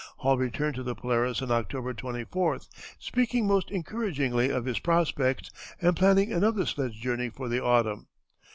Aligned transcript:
]Hall 0.17 0.35
returned 0.35 0.73
to 0.77 0.81
the 0.81 0.95
Polaris 0.95 1.43
on 1.43 1.51
October 1.51 1.93
24th, 1.93 2.69
speaking 2.97 3.45
most 3.45 3.69
encouragingly 3.69 4.49
of 4.49 4.65
his 4.65 4.79
prospects 4.79 5.51
and 5.79 5.95
planning 5.95 6.33
another 6.33 6.65
sledge 6.65 6.99
journey 6.99 7.29
for 7.29 7.47
the 7.47 7.63
autumn. 7.63 8.07